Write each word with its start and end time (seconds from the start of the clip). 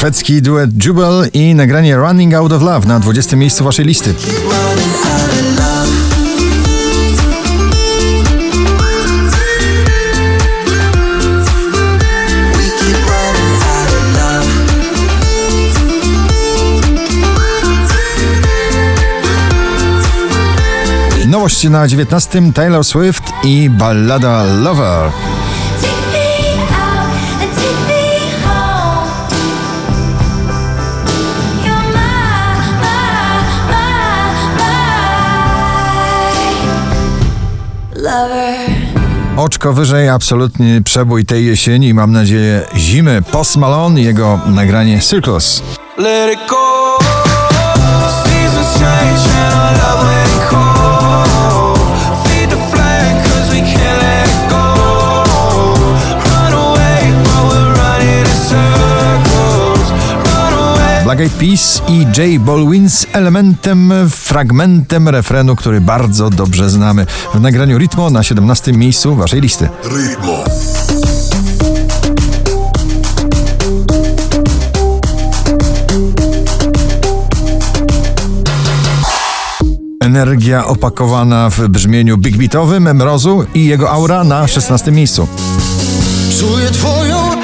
Szwedzki 0.00 0.42
duet 0.42 0.84
Jubel 0.84 1.28
i 1.32 1.54
nagranie 1.54 1.96
Running 1.96 2.34
Out 2.34 2.52
of 2.52 2.62
Love 2.62 2.88
na 2.88 3.00
20 3.00 3.36
miejscu 3.36 3.64
waszej 3.64 3.84
listy. 3.84 4.14
Nowość 21.26 21.64
na 21.64 21.88
19 21.88 22.52
Taylor 22.52 22.84
Swift 22.84 23.22
i 23.44 23.70
ballada 23.70 24.44
Lover. 24.44 25.10
Oczko 39.50 39.72
wyżej, 39.72 40.08
absolutny 40.08 40.82
przebój 40.82 41.24
tej 41.24 41.46
jesieni 41.46 41.88
i 41.88 41.94
mam 41.94 42.12
nadzieję 42.12 42.62
zimy. 42.76 43.22
Post 43.32 43.56
Malone 43.56 44.00
jego 44.00 44.40
nagranie 44.46 45.00
Circles. 45.00 45.62
Black 61.10 61.20
Eyed 61.20 61.32
Peas 61.32 61.82
i 61.88 62.06
J 62.16 62.38
Balwin 62.40 62.90
z 62.90 63.06
elementem, 63.12 63.92
fragmentem 64.10 65.08
refrenu, 65.08 65.56
który 65.56 65.80
bardzo 65.80 66.30
dobrze 66.30 66.70
znamy. 66.70 67.06
W 67.34 67.40
nagraniu 67.40 67.78
Ritmo 67.78 68.10
na 68.10 68.22
17 68.22 68.72
miejscu 68.72 69.14
waszej 69.14 69.40
listy. 69.40 69.68
Ritmo. 69.84 70.44
Energia 80.00 80.66
opakowana 80.66 81.50
w 81.50 81.68
brzmieniu 81.68 82.18
big 82.18 82.36
beatowym 82.36 82.94
Mrozu 82.94 83.44
i 83.54 83.66
jego 83.66 83.90
aura 83.90 84.24
na 84.24 84.48
16 84.48 84.92
miejscu. 84.92 85.28
Czuję 86.38 86.70
twoją 86.70 87.39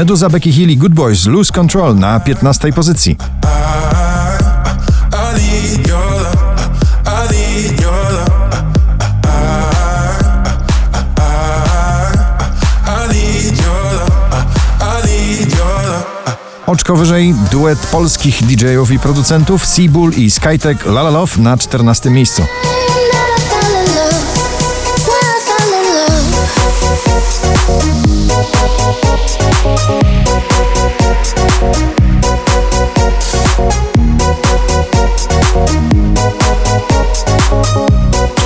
Meduza 0.00 0.28
Becky 0.28 0.52
Hill 0.52 0.70
i 0.70 0.76
Good 0.76 0.94
Boys 0.94 1.26
Lose 1.26 1.52
Control 1.52 1.96
na 1.96 2.20
15 2.20 2.72
pozycji. 2.72 3.16
Oczko 16.66 16.96
wyżej 16.96 17.34
duet 17.52 17.78
polskich 17.78 18.42
DJ-ów 18.46 18.90
i 18.90 18.98
producentów 18.98 19.66
Seabull 19.66 20.12
i 20.16 20.30
Skytech 20.30 20.86
La 20.86 21.00
La 21.00 21.10
Love 21.10 21.42
na 21.42 21.56
14 21.56 22.10
miejscu. 22.10 22.42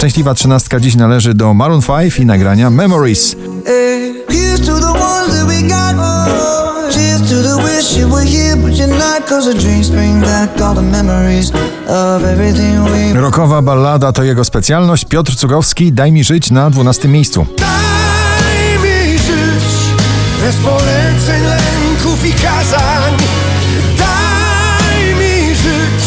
Szczęśliwa 0.05 0.35
trzynastka 0.35 0.81
dziś 0.81 0.97
należy 0.97 1.35
do 1.35 1.55
Maroon 1.55 1.81
5 1.83 2.19
i 2.19 2.27
nagrania 2.27 2.71
Memories. 2.71 3.37
Rokowa 13.15 13.63
ballada 13.63 14.13
to 14.13 14.23
jego 14.23 14.45
specjalność. 14.45 15.05
Piotr 15.05 15.37
Cugowski, 15.37 15.93
Daj 15.93 16.13
mi 16.13 16.25
żyć 16.25 16.51
na 16.51 16.71
12 16.71 17.09
miejscu. 17.09 17.47
Daj 17.59 18.79
mi 18.79 19.19
żyć 19.19 19.65
bez 20.41 20.57
poleceń, 20.57 21.43
lęków 21.43 22.27
i 22.27 22.33
kazań. 22.33 23.13
Daj 23.99 25.15
mi 25.15 25.55
żyć 25.55 26.05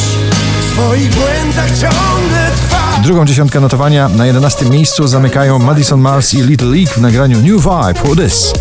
w 0.62 0.74
swoich 0.74 1.10
błędach 1.10 1.70
ciągle. 1.80 2.37
Drugą 3.08 3.26
dziesiątkę 3.26 3.60
notowania 3.60 4.10
na 4.10 4.26
11 4.26 4.66
miejscu 4.66 5.08
zamykają 5.08 5.60
Madison 5.60 6.02
Mars 6.02 6.34
i 6.34 6.42
Little 6.42 6.68
League 6.68 6.92
w 6.94 7.02
nagraniu 7.02 7.38
New 7.38 7.64
Vibe 7.64 7.94
for 7.94 8.18
This. 8.18 8.54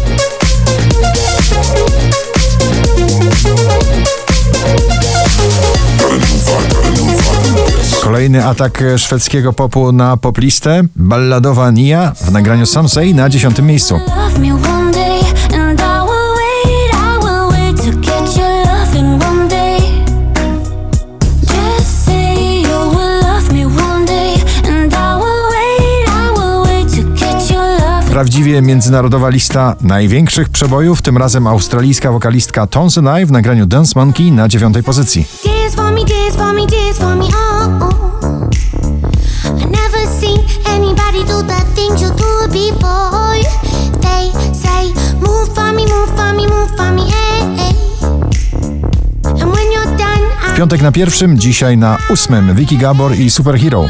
Kolejny 8.03 8.47
atak 8.47 8.83
szwedzkiego 8.97 9.53
popu 9.53 9.93
na 9.93 10.17
poplistę. 10.17 10.83
Balladowa 10.97 11.71
Nia 11.71 12.13
w 12.21 12.33
nagraniu 12.33 12.67
Say 12.67 13.15
na 13.15 13.29
10 13.29 13.59
miejscu. 13.59 14.01
Prawdziwie 28.17 28.63
międzynarodowa 28.63 29.29
lista 29.29 29.77
największych 29.81 30.49
przebojów, 30.49 31.03
tym 31.03 31.17
razem 31.17 31.47
australijska 31.47 32.13
wokalistka 32.13 32.67
Tones 32.67 32.99
and 32.99 33.09
I 33.23 33.27
w 33.27 33.33
nagraniu 33.33 33.67
Dance 33.67 33.93
Monkey 33.97 34.33
na 34.33 34.49
9 34.49 34.77
pozycji. 34.85 35.27
Piątek 50.57 50.83
na 50.83 50.93
pierwszym, 50.93 51.39
dzisiaj 51.39 51.79
na 51.79 51.99
ósmym 52.11 52.55
Vicky 52.55 52.77
Gabor 52.77 53.15
i 53.15 53.31
Superhero. 53.31 53.87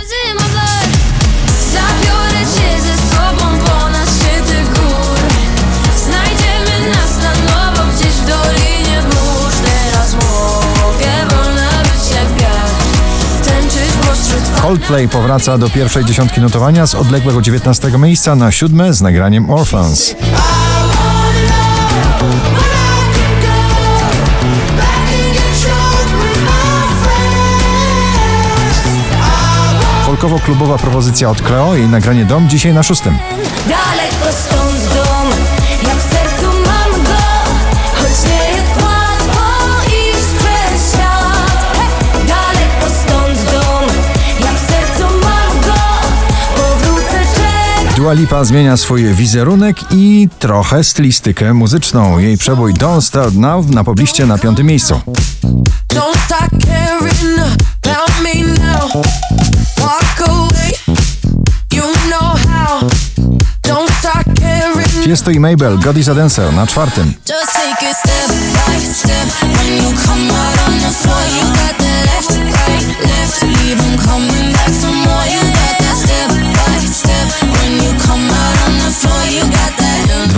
Coldplay 14.67 15.09
powraca 15.09 15.59
do 15.59 15.71
pierwszej 15.71 16.05
dziesiątki 16.05 16.41
notowania 16.41 16.87
z 16.87 16.95
odległego 16.95 17.43
19 17.43 17.91
miejsca 17.99 18.35
na 18.35 18.53
siódme 18.53 18.95
z 18.95 19.01
nagraniem 19.01 19.51
Orphans. 19.51 20.15
Folkowo-klubowa 30.07 30.79
propozycja 30.79 31.31
od 31.31 31.43
Cleo 31.43 31.77
i 31.77 31.83
nagranie 31.83 32.25
Dom 32.25 32.49
dzisiaj 32.49 32.75
na 32.75 32.83
szóstym. 32.83 33.19
Daleko 33.69 34.39
stąd 34.39 34.76
Dua 48.07 48.15
Lipa 48.15 48.45
zmienia 48.45 48.77
swój 48.77 49.15
wizerunek 49.15 49.77
i 49.91 50.29
trochę 50.39 50.85
stylistykę 50.85 51.55
muzyczną. 51.55 52.19
Jej 52.19 52.39
przebój 52.39 52.75
Don't 52.75 53.01
Start 53.01 53.35
Now 53.35 53.71
na 53.71 53.85
pobliście 53.85 54.27
na 54.27 54.39
piątym 54.39 54.67
miejscu. 54.67 55.01
Tiesto 65.05 65.31
i 65.31 65.41
Mabel, 65.41 65.79
God 65.79 65.97
is 65.97 66.09
a 66.09 66.15
Dancer 66.15 66.53
na 66.53 66.67
czwartym. 66.67 67.13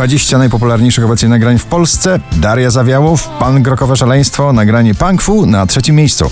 20 0.09 0.39
najpopularniejszych 0.39 1.05
obecnie 1.05 1.29
nagrań 1.29 1.59
w 1.59 1.65
Polsce. 1.65 2.21
Daria 2.33 2.71
Zawiałow, 2.71 3.29
Pan 3.29 3.63
Grokowe 3.63 3.97
Szaleństwo, 3.97 4.53
nagranie 4.53 4.95
Punk 4.95 5.23
Fu 5.23 5.47
na 5.47 5.67
trzecim 5.67 5.97
miejscu. 5.97 6.31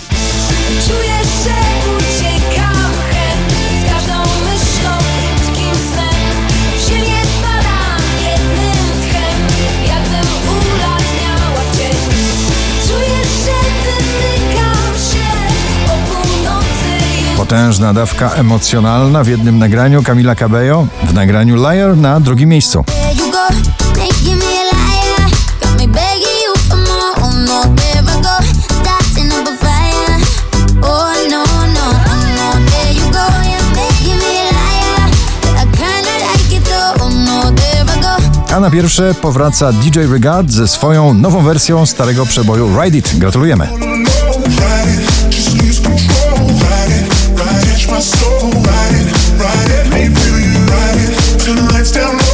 Potężna 17.37 17.93
dawka 17.93 18.31
emocjonalna 18.31 19.25
w 19.25 19.29
jednym 19.29 19.59
nagraniu 19.59 20.03
Camila 20.03 20.35
Cabello, 20.35 20.87
w 21.05 21.15
nagraniu 21.15 21.57
Liar 21.57 21.97
na 21.97 22.21
drugim 22.21 22.49
miejscu 22.49 22.85
a 38.57 38.61
it 38.61 38.61
na 38.61 38.71
pierwsze 38.71 39.15
powraca 39.15 39.73
DJ 39.73 39.99
Regard 39.99 40.51
ze 40.51 40.69
swoją 40.69 41.15
nową 41.15 41.43
wersją 41.43 41.87
starego 41.87 42.27
przeboju 42.27 42.83
Ride 42.83 42.99
It. 42.99 43.19
Gratulujemy. 43.19 43.65
Ride 43.65 43.83
it, 44.93 45.11
ride 45.29 45.43
it. 52.21 52.26